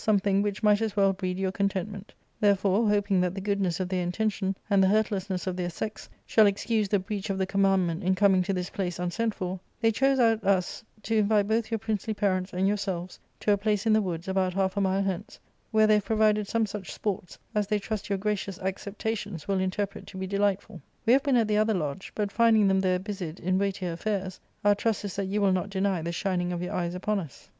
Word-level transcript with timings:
249 0.03 0.17
something 0.33 0.41
which 0.41 0.63
might 0.63 0.81
as 0.81 0.95
well 0.97 1.13
breed 1.13 1.37
your 1.37 1.51
contentment; 1.51 2.11
therefore, 2.39 2.89
hoping 2.89 3.21
that 3.21 3.35
the 3.35 3.39
goodness 3.39 3.79
of 3.79 3.87
their 3.87 4.01
intention 4.01 4.57
and 4.67 4.81
the 4.81 4.87
hurtlessness 4.87 5.45
of 5.45 5.55
their 5.55 5.69
sex 5.69 6.09
shall 6.25 6.47
excuse 6.47 6.89
the 6.89 6.97
breach 6.97 7.29
of 7.29 7.37
the 7.37 7.45
com 7.45 7.61
mandment 7.61 8.01
in 8.01 8.15
coming 8.15 8.41
to 8.41 8.51
this 8.51 8.71
place 8.71 8.97
unsent 8.97 9.31
for, 9.35 9.59
they 9.79 9.91
chose 9.91 10.17
out 10.17 10.43
us 10.43 10.83
to 11.03 11.15
invite 11.17 11.47
both 11.47 11.69
your 11.69 11.77
princely 11.77 12.15
parents 12.15 12.51
and 12.51 12.67
yourselves 12.67 13.19
to 13.39 13.51
a 13.53 13.57
place 13.59 13.85
in 13.85 13.93
the 13.93 14.01
woods, 14.01 14.27
about 14.27 14.55
half 14.55 14.75
a 14.75 14.81
mile 14.81 15.03
hence, 15.03 15.39
where 15.69 15.85
they 15.85 15.93
have 15.93 16.05
provided 16.05 16.47
some 16.47 16.65
such 16.65 16.91
sports 16.91 17.37
as 17.53 17.67
they 17.67 17.77
trust 17.77 18.09
your 18.09 18.17
gracious 18.17 18.57
acceptations 18.57 19.47
will 19.47 19.59
interpret 19.59 20.07
to 20.07 20.17
be 20.17 20.25
delightful 20.25 20.81
We 21.05 21.13
have 21.13 21.21
been 21.21 21.37
at 21.37 21.47
the 21.47 21.57
other 21.57 21.75
lodge; 21.75 22.11
but, 22.15 22.31
finding 22.31 22.67
them 22.67 22.79
there 22.79 22.97
busied 22.97 23.39
in 23.39 23.59
weigh 23.59 23.73
tier 23.73 23.93
affairs, 23.93 24.39
our 24.65 24.73
trust 24.73 25.05
is 25.05 25.15
that 25.17 25.25
you 25.27 25.41
will 25.41 25.51
not 25.53 25.69
deny 25.69 26.01
the 26.01 26.11
shining 26.11 26.51
of 26.51 26.63
your 26.63 26.73
eyes 26.73 26.95
upon 26.95 27.19
us." 27.19 27.49